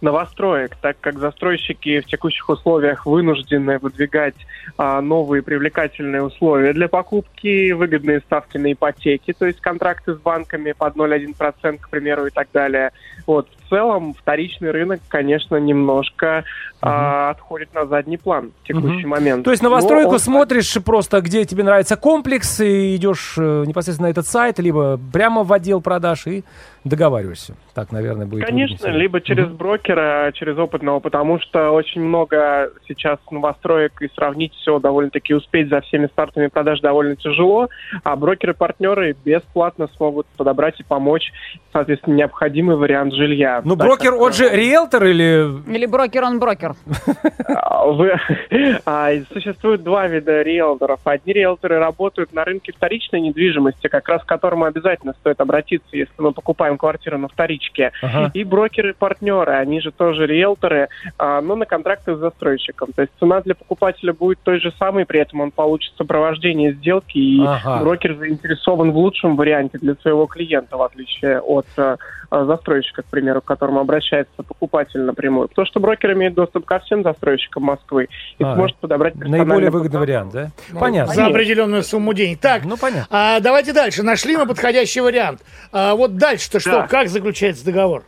[0.00, 4.36] новостроек, так как застройщики в текущих условиях вынуждены выдвигать
[4.76, 10.70] а, новые привлекательные условия для покупки, выгодные ставки на ипотеки, то есть контракты с банками
[10.70, 12.92] под 0,1%, к примеру, и так далее.
[13.26, 16.44] Вот целом вторичный рынок, конечно, немножко
[16.84, 19.08] а, отходит на задний план в текущий Мгм.
[19.08, 19.44] момент.
[19.44, 24.08] То есть Но новостройку он- смотришь просто, где тебе нравится комплекс, и идешь э, непосредственно
[24.08, 26.42] на этот сайт, либо прямо в отдел продаж и
[26.82, 27.54] договариваешься.
[27.74, 28.44] Так, наверное, будет.
[28.46, 29.56] Конечно, либо через Мгм.
[29.56, 35.80] брокера, через опытного, потому что очень много сейчас новостроек и сравнить все довольно-таки успеть за
[35.82, 37.68] всеми стартами продаж довольно тяжело,
[38.02, 41.30] а брокеры-партнеры бесплатно смогут подобрать и помочь,
[41.72, 43.61] соответственно, необходимый вариант жилья.
[43.64, 45.70] Ну, Так брокер, как, он же риэлтор или...
[45.74, 46.74] Или брокер он брокер.
[47.46, 48.16] а, вы-
[48.86, 51.00] а, Существует два вида риэлторов.
[51.04, 56.12] Одни риэлторы работают на рынке вторичной недвижимости, как раз к которому обязательно стоит обратиться, если
[56.18, 57.92] мы покупаем квартиру на вторичке.
[58.02, 58.30] Ага.
[58.34, 62.88] И брокеры-партнеры, они же тоже риэлторы, а, но на контрактах с застройщиком.
[62.94, 67.18] То есть цена для покупателя будет той же самой, при этом он получит сопровождение сделки,
[67.18, 67.80] и Ага.
[67.82, 71.96] брокер заинтересован в лучшем варианте для своего клиента, в отличие от а,
[72.30, 75.48] застройщика, к примеру, которому обращается покупатель напрямую.
[75.48, 80.00] Потому что брокер имеет доступ ко всем застройщикам Москвы и А, сможет подобрать Наиболее выгодный
[80.00, 80.50] вариант, да?
[80.72, 81.14] Ну, Понятно.
[81.14, 82.40] За определенную сумму денег.
[82.40, 83.06] Так, Ну, понятно.
[83.10, 84.02] а, давайте дальше.
[84.02, 85.40] Нашли мы подходящий вариант.
[85.72, 86.70] А, вот дальше-то что?
[86.70, 86.86] Да.
[86.86, 88.04] Как заключается договор?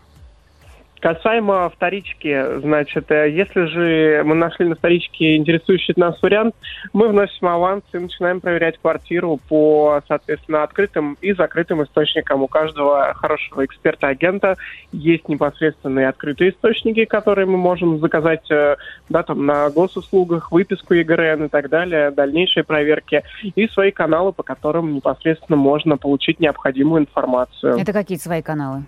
[1.04, 6.54] Касаемо вторички, значит, э, если же мы нашли на вторичке интересующий нас вариант,
[6.94, 12.42] мы вносим аванс и начинаем проверять квартиру по, соответственно, открытым и закрытым источникам.
[12.42, 14.56] У каждого хорошего эксперта-агента
[14.92, 18.76] есть непосредственные открытые источники, которые мы можем заказать э,
[19.10, 24.42] да, там, на госуслугах, выписку ЕГРН и так далее, дальнейшие проверки, и свои каналы, по
[24.42, 27.76] которым непосредственно можно получить необходимую информацию.
[27.78, 28.84] Это какие свои каналы?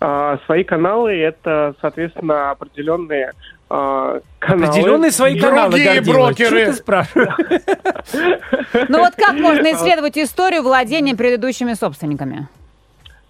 [0.00, 3.32] А, свои каналы это, соответственно, определенные
[3.70, 4.66] а, каналы.
[4.66, 6.12] Определенные свои Другие каналы, Гордеева.
[6.12, 6.60] брокеры.
[6.60, 7.34] Чё ты спрашиваешь?
[8.88, 12.48] Ну вот как можно исследовать историю владения предыдущими собственниками?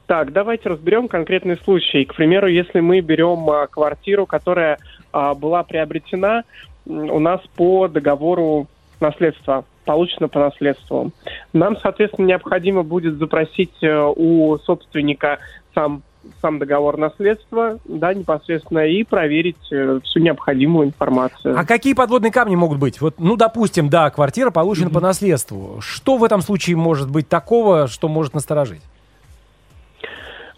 [0.06, 2.04] Так, давайте разберем конкретный случай.
[2.04, 4.78] К примеру, если мы берем а, квартиру, которая
[5.12, 6.44] а, была приобретена
[6.84, 8.66] у нас по договору
[9.00, 11.12] наследства, получена по наследству.
[11.52, 15.38] Нам, соответственно, необходимо будет запросить э, у собственника
[15.74, 16.02] сам
[16.40, 21.58] сам договор наследства, да, непосредственно, и проверить э, всю необходимую информацию.
[21.58, 23.00] А какие подводные камни могут быть?
[23.00, 25.80] Вот, ну, допустим, да, квартира получена по наследству.
[25.80, 28.82] Что в этом случае может быть такого, что может насторожить?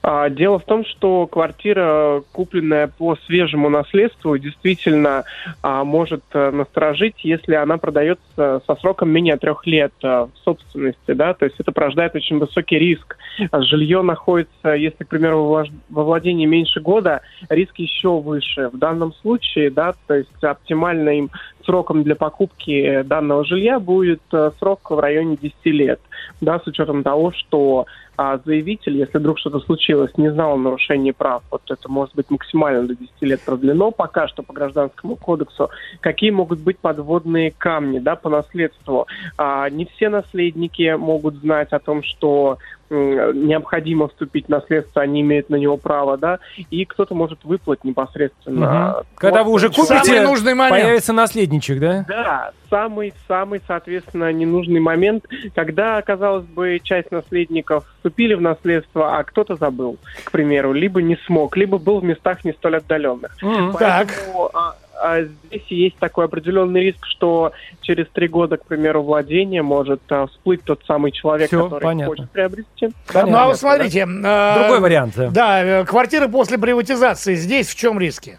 [0.07, 5.25] А, Дело в том, что квартира, купленная по свежему наследству, действительно
[5.62, 11.12] а, может э, насторожить, если она продается со сроком менее трех лет э, в собственности,
[11.12, 13.17] да, то есть это порождает очень высокий риск.
[13.51, 15.45] А Жилье находится, если, к примеру,
[15.88, 18.69] во владении меньше года, риск еще выше.
[18.69, 21.31] В данном случае, да, то есть оптимальным
[21.64, 26.00] сроком для покупки данного жилья будет э, срок в районе 10 лет,
[26.40, 31.11] да, с учетом того, что а заявитель, если вдруг что-то случилось, не знал о нарушении
[31.11, 35.70] прав, вот это может быть максимально до 10 лет продлено пока что по гражданскому кодексу.
[36.00, 39.09] Какие могут быть подводные камни, да, по наследству?
[39.37, 42.59] А, не все наследники могут знать о том, что
[42.90, 46.38] необходимо вступить в наследство, они имеют на него право, да,
[46.70, 48.96] и кто-то может выплатить непосредственно.
[48.98, 49.07] Мгм.
[49.16, 50.83] Когда вы уже купите, Самый нужный момент.
[50.83, 51.54] появятся наследники.
[51.55, 52.05] Маятничек, да?
[52.09, 59.57] Да, самый-самый, соответственно, ненужный момент, когда, казалось бы, часть наследников вступили в наследство, а кто-то
[59.57, 63.37] забыл, к примеру, либо не смог, либо был в местах не столь отдаленных.
[63.79, 64.09] Так.
[64.09, 69.62] Поэтому, а, а здесь есть такой определенный риск, что через три года, к примеру, владения
[69.62, 72.07] может а, всплыть тот самый человек, Всё, который понятно.
[72.07, 72.88] хочет приобрести.
[73.12, 74.01] Ну, а вот смотрите.
[74.01, 75.14] э, Другой вариант.
[75.17, 75.31] да.
[75.31, 77.35] Да, э, квартиры после приватизации.
[77.35, 78.38] Здесь в чем риски?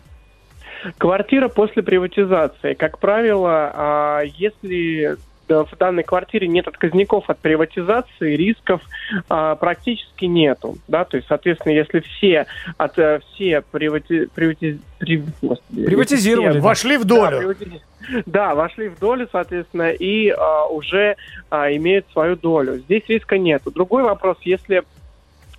[0.97, 2.73] Квартира после приватизации.
[2.73, 8.81] Как правило, а, если да, в данной квартире нет отказников от приватизации, рисков
[9.29, 10.77] а, практически нету.
[10.87, 11.05] Да?
[11.05, 16.97] То есть, соответственно, если все, от, э, все привати, привати- при- господи, Приватизировали, все- Вошли
[16.97, 17.37] в Да, долю.
[17.51, 17.81] привати-
[18.25, 21.15] Да, вошли в долю, соответственно, и а, уже
[21.49, 22.77] а, имеют свою долю.
[22.79, 23.71] Здесь риска нету.
[23.71, 24.81] Другой вопрос, если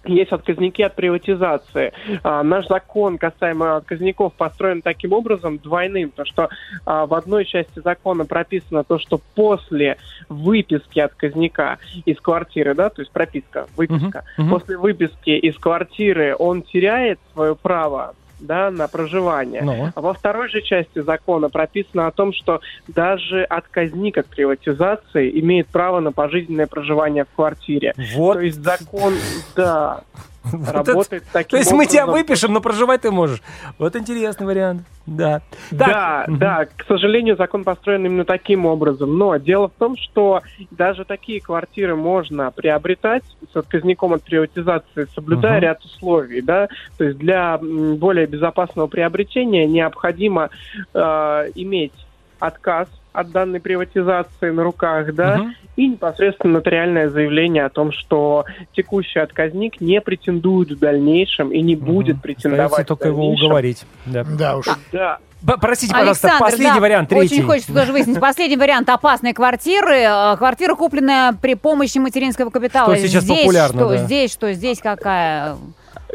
[0.09, 1.93] есть отказники от приватизации.
[2.23, 6.49] А, наш закон касаемо отказников построен таким образом двойным, то что
[6.85, 9.97] а, в одной части закона прописано то, что после
[10.29, 14.51] выписки отказника из квартиры, да, то есть прописка, выписка, мгм.
[14.51, 19.63] после выписки из квартиры он теряет свое право да, на проживание.
[19.63, 19.91] Ну.
[19.95, 25.69] А во второй же части закона прописано о том, что даже отказник от приватизации имеет
[25.69, 27.95] право на пожизненное проживание в квартире.
[28.15, 28.35] Вот.
[28.35, 29.15] То есть закон,
[29.55, 30.03] да,
[30.53, 33.43] работает это- таким То есть мы тебя выпишем, но проживать ты можешь.
[33.79, 34.83] Вот интересный вариант.
[35.07, 35.41] Да.
[35.71, 36.39] Да, Так, мгм.
[36.39, 39.17] да, к сожалению, закон построен именно таким образом.
[39.19, 45.55] Но дело в том, что даже такие квартиры можно приобретать с отказником от приватизации, соблюдая
[45.59, 45.63] Мгм.
[45.63, 46.69] ряд условий, да.
[46.99, 50.51] То есть для более безопасного приобретения необходимо
[50.93, 50.99] э,
[51.55, 51.93] иметь
[52.39, 55.55] отказ от данной приватизации на руках, да, Мгм.
[55.77, 61.77] и непосредственно нотариальное заявление о том, что текущий отказник не претендует в дальнейшем и не
[61.77, 62.23] будет Мгм.
[62.23, 63.85] претендовать Остается в только его уговорить.
[64.07, 64.25] Да.
[64.39, 64.67] Да уж.
[64.93, 65.19] Да,
[65.61, 67.35] Простите, пожалуйста, Александр, последний да, вариант, третий.
[67.37, 68.19] Очень хочется тоже выяснить.
[68.19, 69.99] Последний вариант опасной квартиры.
[69.99, 72.97] Э, Квартира, купленная при помощи материнского капитала.
[72.97, 73.97] Что сейчас здесь популярно, Что да.
[73.99, 75.57] здесь, что здесь какая?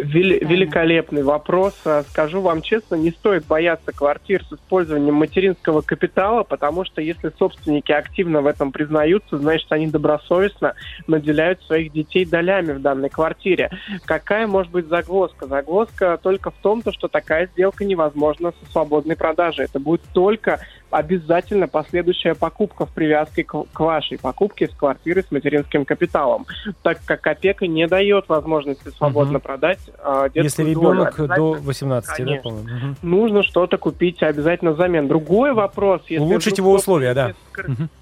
[0.02, 1.74] Вели- великолепный вопрос.
[1.86, 7.32] А, Скажу вам честно, не стоит бояться квартир с использованием материнского капитала, потому что если
[7.38, 10.74] собственники активно в этом признаются, значит, они добросовестно
[11.08, 13.70] наделяют своих детей долями в данной квартире.
[14.06, 15.46] Какая может быть загвоздка?
[15.46, 19.66] Загвоздка только в том, то, что такая сделка невозможна со свободной продажей.
[19.66, 20.60] Это будет только
[20.92, 26.46] обязательно последующая покупка в привязке к, вашей покупке с квартиры с материнским капиталом,
[26.84, 29.42] так как опека не дает возможности свободно Мгм.
[29.42, 31.04] продать а, детскую Если долю.
[31.04, 32.52] ребенок до Обязательно 18, да, Конечно.
[32.52, 32.98] Мгм.
[33.02, 35.08] Нужно что-то купить обязательно взамен.
[35.08, 36.02] Другой вопрос...
[36.08, 37.34] Если Улучшить его условия, да.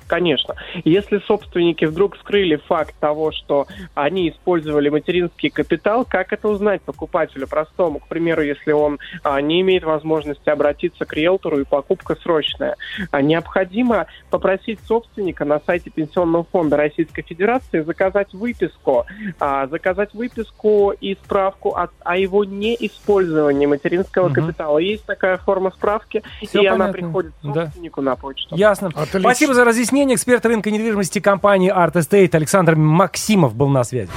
[0.08, 0.56] Конечно.
[0.86, 7.47] Если собственники вдруг скрыли факт того, что они использовали материнский капитал, как это узнать покупателю
[7.47, 7.99] простому?
[7.99, 12.75] К примеру, если он а, не имеет возможности обратиться к риэлтору и покупка срочная.
[13.11, 19.05] А, необходимо попросить собственника на сайте Пенсионного фонда Российской Федерации заказать выписку.
[19.39, 24.33] А, заказать выписку и справку от- о его неиспользовании материнского Мгм.
[24.35, 24.77] капитала.
[24.79, 26.93] Есть такая форма справки, Всё и она понятно.
[26.93, 27.53] приходит Да.
[27.65, 28.55] собственнику на почту.
[28.55, 28.87] Ясно.
[28.89, 29.19] Отлично.
[29.21, 30.15] Спасибо за разъяснение.
[30.15, 34.09] Эксперт рынка недвижимости компании Art Estate Александр Максимов был на связи.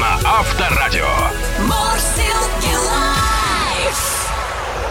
[0.00, 1.04] На Авторадио.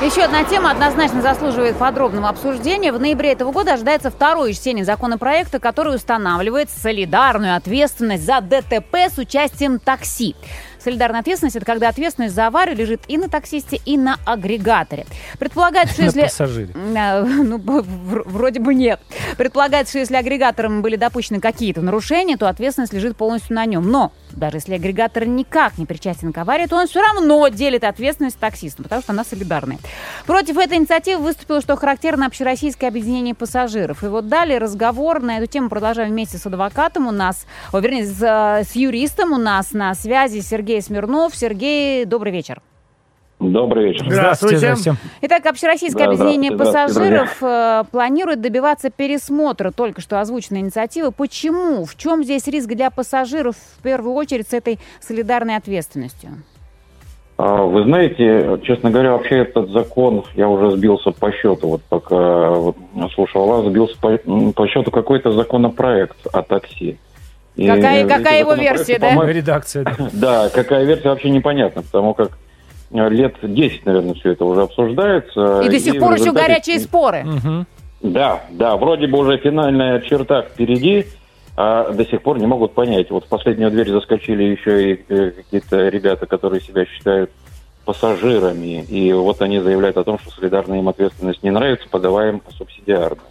[0.04, 2.92] Еще одна тема однозначно заслуживает подробного обсуждения.
[2.92, 9.18] В ноябре этого года ожидается второе чтение законопроекта, который устанавливает солидарную ответственность за ДТП с
[9.18, 10.36] участием такси.
[10.84, 15.06] Солидарная ответственность– это когда ответственность за аварию лежит и на таксисте, и на агрегаторе.
[15.40, 16.22] Предполагается, что На если...
[16.24, 16.74] пассажире.
[16.74, 19.00] Э, Ну, вроде бы нет.
[19.38, 23.90] Предполагается, что если агрегатором были допущены какие-то нарушения, то ответственность лежит полностью на нем.
[23.90, 28.36] Но даже если агрегатор никак не причастен к аварии, то он все равно делит ответственность
[28.38, 29.78] с таксистом, потому что она солидарная.
[30.26, 34.04] Против этой инициативы выступило, что характерно общероссийское объединение пассажиров.
[34.04, 38.06] И вот далее разговор на эту тему продолжаем вместе с адвокатом у нас, о, вернее,
[38.06, 41.36] с, э, с юристом у нас на связи Сергей Смирнов.
[41.36, 42.62] Сергей, добрый вечер.
[43.40, 44.06] Добрый вечер.
[44.10, 44.58] Здравствуйте.
[44.58, 44.92] Здравствуйте.
[44.92, 45.18] Здравствуйте.
[45.22, 51.12] Итак, Общероссийское Да, объединение здравствуйте, пассажиров э, планирует добиваться пересмотра только что озвученной инициативы.
[51.12, 51.84] Почему?
[51.86, 56.32] В чем здесь риск для пассажиров, в первую очередь, с этой солидарной ответственностью?
[57.38, 62.52] А, Вы знаете, честно говоря, вообще этот закон, я уже сбился по счету, вот пока
[62.52, 62.78] вот
[63.14, 64.18] слушал вас, сбился по,
[64.56, 66.98] по счету какой-то законопроект о такси.
[67.56, 69.10] И, Какая- э, какая его версия, да?
[69.10, 69.84] по-моему, Редакция.
[69.84, 70.10] да.
[70.14, 72.38] Да, какая версия вообще непонятно, потому как
[72.92, 75.62] э, лет 10, наверное, все это уже обсуждается.
[75.62, 77.26] И до сих пор еще горячие споры.
[78.02, 81.06] Да, да, вроде бы уже финальная черта впереди,
[81.56, 83.10] а до сих пор не могут понять.
[83.12, 87.30] Вот в последнюю дверь заскочили еще и э, какие-то ребята, которые себя считают
[87.86, 88.84] пассажирами.
[88.84, 93.22] И вот они заявляют о том, что солидарная им ответственность не нравится, подаваем субсидиарно.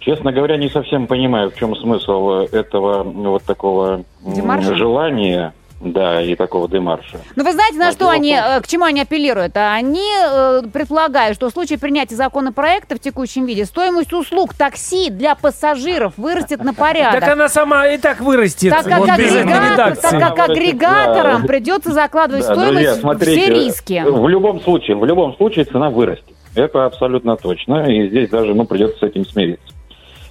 [0.00, 4.74] Честно говоря, не совсем понимаю, в чем смысл этого ну, вот такого Демарша?
[4.74, 7.18] желания, да, и такого демарша.
[7.36, 9.56] Ну, вы знаете, на А что они, э, к чему они апеллируют?
[9.56, 15.10] А Они э, предполагают, что в случае принятия законопроекта в текущем виде стоимость услуг такси
[15.10, 17.20] для пассажиров вырастет на порядок.
[17.20, 18.70] Так она сама и так вырастет.
[18.70, 21.48] Так как, вот агрегатор- так как агрегаторам да.
[21.48, 24.02] придется закладывать Да, стоимость друзья, в смотрите, все риски.
[24.06, 26.36] В любом случае, в любом случае цена вырастет.
[26.54, 27.90] Это абсолютно точно.
[27.90, 29.72] И здесь даже ну, придется с этим смириться.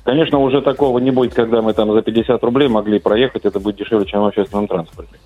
[0.10, 3.76] Конечно, уже такого не будет, когда мы там за 50 рублей могли проехать, это будет
[3.76, 5.19] дешевле, чем в общественном транспорте.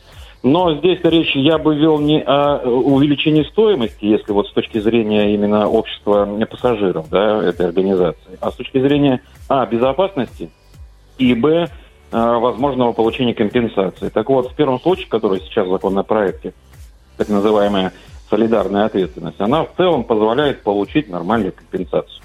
[0.43, 5.33] Но здесь речь я бы вел не о увеличении стоимости, если вот с точки зрения
[5.33, 10.49] именно общества пассажиров, да, этой организации, а с точки зрения, а, безопасности,
[11.17, 11.69] и, б,
[12.11, 14.09] э, возможного получения компенсации.
[14.09, 16.51] Так вот, в первом случае, который сейчас в законопроекте,
[17.15, 17.93] так называемая
[18.29, 22.21] солидарная ответственность, она в целом позволяет получить нормальную компенсацию.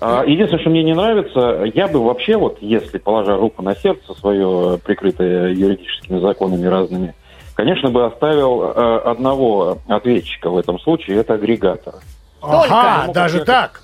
[0.00, 4.14] А, Единственное, что мне не нравится, я бы вообще, вот если положа руку на сердце
[4.14, 7.14] свое, прикрытое юридическими законами разными,
[7.54, 11.94] конечно бы оставил э, одного ответчика в этом случае, это агрегатор.
[12.42, 13.12] Ага, Только.
[13.14, 13.82] даже так.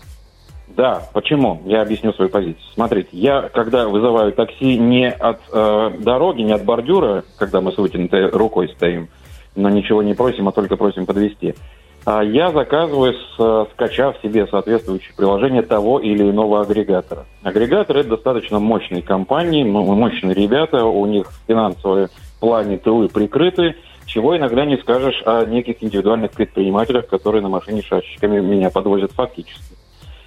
[0.68, 1.62] Да, почему?
[1.64, 2.62] Я объясню свою позицию.
[2.74, 7.78] Смотрите, я, когда вызываю такси не от э, дороги, не от бордюра, когда мы с
[7.78, 9.09] вытянутой рукой стоим,
[9.54, 11.54] но ничего не просим, а только просим подвести,
[12.07, 17.27] я заказываю, э, скачав себе соответствующее приложение того или иного агрегатора.
[17.42, 23.75] Агрегатор– это достаточно мощные компании, ну, мощные ребята, у них в финансовом плане тылы прикрыты,
[24.07, 29.75] чего иногда не скажешь о неких индивидуальных предпринимателях, которые на машине шашечками меня подвозят фактически.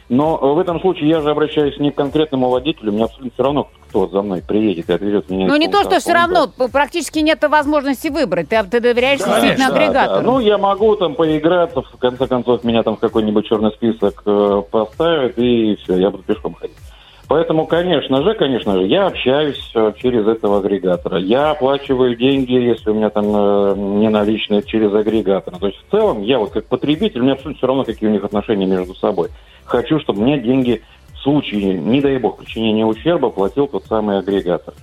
[0.09, 3.69] Но в этом случае я же обращаюсь не к конкретному водителю, мне абсолютно все равно,
[3.87, 5.47] кто за мной приедет и отвезет меня.
[5.47, 8.49] Ну, не то, что все равно практически нет возможности выбрать.
[8.49, 10.25] Ты, ты доверяешь Да, действительно да, агрегатору.
[10.25, 10.31] да.
[10.31, 14.63] Ну, я могу там поиграться, в конце концов, меня там в какой-нибудь черный список э,
[14.71, 16.75] поставят, и все, я буду пешком ходить.
[17.27, 21.19] Поэтому, конечно же, конечно же, я общаюсь э, через этого агрегатора.
[21.19, 25.59] Я оплачиваю деньги, если у меня там э, не наличные, через агрегатора.
[25.59, 28.23] То есть, в целом, я вот как потребитель, мне абсолютно все равно, какие у них
[28.23, 29.29] отношения между собой.
[29.69, 30.81] Хочу, чтобы мне деньги
[31.13, 34.73] в случае, не дай бог, причинения ущерба платил тот самый агрегатор.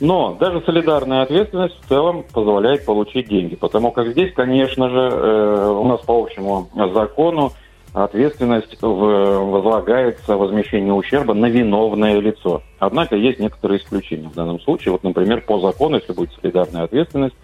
[0.00, 5.68] Но даже солидарная ответственность в целом позволяет получить деньги, потому как здесь, конечно же, э,
[5.70, 7.52] у нас по общему закону
[7.94, 12.62] ответственность возлагается возмещение ущерба на виновное лицо.
[12.80, 14.92] Однако есть некоторые исключения в данном случае.
[14.92, 17.36] Вот, например, по закону, если будет солидарная ответственность,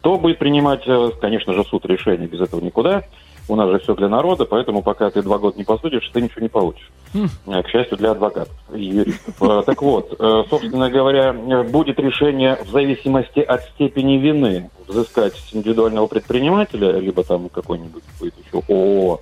[0.00, 2.28] то будет принимать, э, конечно же, суд решение.
[2.28, 3.02] Без этого никуда.
[3.48, 6.42] У нас же все для народа, поэтому пока ты два года не посудишь, ты ничего
[6.42, 6.90] не получишь.
[7.14, 9.34] Э, К счастью, для адвокатов и юристов.
[9.40, 11.32] Э, Так вот, э, собственно говоря,
[11.64, 18.34] будет решение в зависимости от степени вины взыскать с индивидуального предпринимателя, либо там какой-нибудь будет
[18.44, 19.20] еще ООО,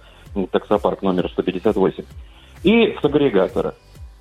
[0.50, 2.04] таксопарк номер 158,
[2.62, 3.74] и с агрегатора.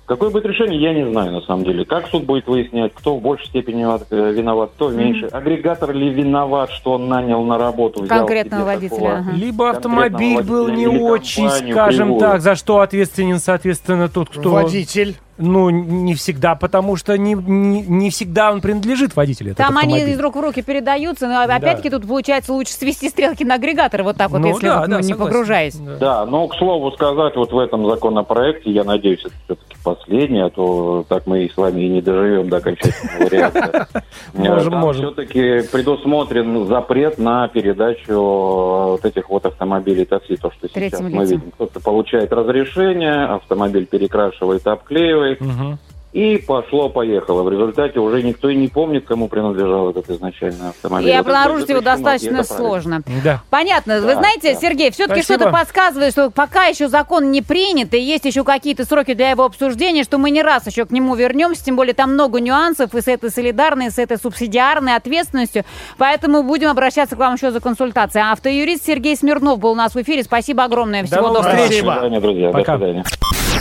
[0.06, 1.84] Какое будет решение, я не знаю на самом деле.
[1.86, 5.28] Как суд будет выяснять, кто в большей степени виноват, э, виноват, кто в меньшей.
[5.28, 9.32] Агрегатор ли виноват, что он нанял на работу, взял Конкретного водителя, такого ага.
[9.32, 12.20] Либо автомобиль был водителя не очень, скажем кривую.
[12.20, 14.50] так, за что ответственен, соответственно, тот, кто...
[14.50, 15.16] Водитель.
[15.36, 19.52] Ну, не всегда, потому что не, не, не всегда он принадлежит водителю.
[19.52, 20.14] этот Там они автомобиль.
[20.14, 24.16] из рук в руки передаются, но опять-таки тут получается лучше свести стрелки на агрегатор, вот
[24.16, 25.24] так вот, Ну если да, вот, да, ну, не согласен.
[25.32, 25.74] погружаясь.
[25.76, 25.96] Да.
[25.96, 30.50] Да, но, к слову сказать, вот в этом законопроекте, я надеюсь, это все-таки последний, а
[30.50, 33.88] то так мы и с вами и не доживем до окончательного варианта.
[34.34, 35.06] Можем, можем.
[35.06, 41.50] все-таки предусмотрен запрет на передачу вот этих вот автомобилей такси, то, что сейчас мы видим.
[41.54, 45.78] Кто-то получает разрешение, автомобиль перекрашивает, обклеивает, Мгм.
[46.12, 47.42] и пошло-поехало.
[47.42, 51.08] В результате уже никто и не помнит, кому принадлежал этот изначальный автомобиль.
[51.08, 53.02] И Вот обнаружить его достаточно сложно.
[53.24, 53.42] Да.
[53.50, 54.00] Понятно.
[54.00, 54.60] Вы Да, знаете, да.
[54.60, 59.14] Сергей, все-таки что-то подсказывает, что пока еще закон не принят, и есть еще какие-то сроки
[59.14, 62.38] для его обсуждения, что мы не раз еще к нему вернемся, тем более там много
[62.40, 65.64] нюансов и с этой солидарной, и с этой субсидиарной ответственностью.
[65.98, 68.24] Поэтому будем обращаться к вам еще за консультацией.
[68.30, 70.22] Автоюрист Сергей Смирнов был у нас в эфире.
[70.22, 71.02] Спасибо огромное.
[71.02, 71.64] Всего новых доброго.
[71.64, 71.82] встреч.
[71.82, 72.50] До свидания, друзья.
[72.50, 72.76] Пока.
[72.76, 73.04] До свидания.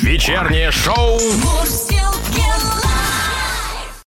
[0.03, 1.13] Вечернее шоу.
[1.13, 2.42] Мурзилки.